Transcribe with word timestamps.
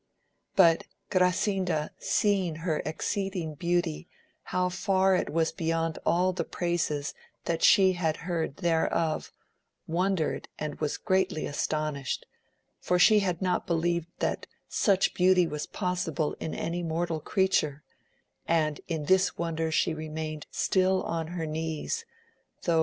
But 0.55 0.85
Grasinda 1.11 1.91
seeing 1.99 2.55
her 2.65 2.81
exceeding 2.87 3.53
beauty 3.53 4.07
how 4.45 4.67
far 4.69 5.13
it 5.13 5.29
was 5.29 5.51
beyond 5.51 5.99
all 6.07 6.33
the 6.33 6.43
praises 6.43 7.13
that 7.45 7.61
she 7.61 7.91
had 7.93 8.17
heard 8.25 8.57
thereof, 8.57 9.31
wondered 9.85 10.47
and 10.57 10.79
was 10.81 10.97
greatly 10.97 11.45
astonished, 11.45 12.25
for 12.79 12.97
she 12.97 13.19
had 13.19 13.43
not 13.43 13.67
believed 13.67 14.07
that 14.17 14.47
such 14.67 15.13
beauty 15.13 15.45
was 15.45 15.67
possible 15.67 16.35
in 16.39 16.55
any 16.55 16.81
mortal 16.81 17.19
creature, 17.19 17.83
and 18.47 18.81
in 18.87 19.05
this 19.05 19.37
wonder 19.37 19.71
she 19.71 19.93
remained 19.93 20.47
still 20.49 21.03
on 21.03 21.27
her 21.27 21.45
knees, 21.45 22.05
though. 22.63 22.79